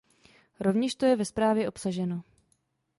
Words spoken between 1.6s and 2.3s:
obsaženo.